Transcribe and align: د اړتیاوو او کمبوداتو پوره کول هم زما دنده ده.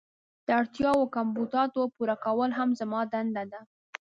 د 0.45 0.47
اړتیاوو 0.61 0.99
او 1.05 1.11
کمبوداتو 1.15 1.81
پوره 1.95 2.15
کول 2.25 2.49
هم 2.59 2.69
زما 2.79 2.99
دنده 3.13 3.43
ده. 3.51 3.61